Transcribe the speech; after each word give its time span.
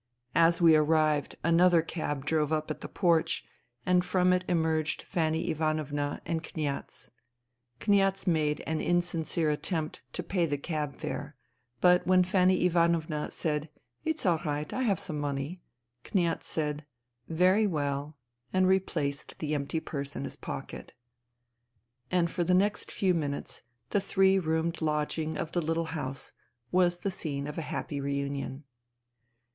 As 0.33 0.59
we 0.59 0.75
arrived, 0.75 1.35
another 1.43 1.83
cab 1.83 2.25
drove 2.25 2.51
up 2.51 2.71
at 2.71 2.81
the 2.81 2.87
porch, 2.87 3.45
and 3.85 4.03
from 4.03 4.33
it 4.33 4.43
emerged 4.47 5.03
Fanny 5.03 5.51
Ivanovna 5.51 6.23
and 6.25 6.41
Kniaz. 6.43 7.11
Kniaz 7.79 8.25
made 8.25 8.61
an 8.65 8.81
insincere 8.81 9.51
attempt 9.51 10.01
to 10.13 10.23
pay 10.23 10.47
the 10.47 10.57
cab 10.57 10.95
fare; 10.95 11.35
but 11.81 12.07
when 12.07 12.23
Fanny 12.23 12.65
Ivanovna 12.65 13.29
said 13.29 13.69
"It's 14.03 14.25
all 14.25 14.39
right, 14.39 14.73
I 14.73 14.81
have 14.81 14.97
some 14.97 15.19
money, 15.19 15.61
Kniaz 16.03 16.43
said" 16.45 16.83
Very 17.43 17.67
well,*' 17.67 18.17
and 18.51 18.67
replaced 18.67 19.37
the 19.37 19.53
empty 19.53 19.79
purse 19.79 20.15
in 20.15 20.23
his 20.23 20.35
pocket.... 20.35 20.93
And 22.09 22.31
for 22.31 22.43
the 22.43 22.55
next 22.55 22.91
few 22.91 23.13
minutes 23.13 23.61
the 23.91 24.01
three 24.01 24.39
roomed 24.39 24.81
lodging 24.81 25.37
of 25.37 25.51
the 25.51 25.61
little 25.61 25.85
house 25.93 26.33
was 26.71 27.01
the 27.01 27.11
scene 27.11 27.45
of 27.45 27.59
a 27.59 27.69
happy 27.69 28.01
reunion. 28.01 28.63